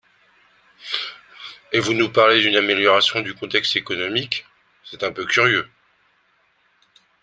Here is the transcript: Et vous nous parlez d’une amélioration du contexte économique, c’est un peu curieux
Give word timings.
Et 1.73 1.79
vous 1.79 1.93
nous 1.93 2.09
parlez 2.11 2.41
d’une 2.41 2.55
amélioration 2.55 3.21
du 3.21 3.35
contexte 3.35 3.75
économique, 3.75 4.47
c’est 4.83 5.03
un 5.03 5.11
peu 5.11 5.27
curieux 5.27 5.69